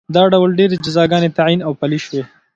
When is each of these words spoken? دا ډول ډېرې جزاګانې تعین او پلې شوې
دا 0.15 0.23
ډول 0.33 0.49
ډېرې 0.59 0.75
جزاګانې 0.85 1.29
تعین 1.37 1.59
او 1.67 1.71
پلې 1.79 1.99
شوې 2.05 2.21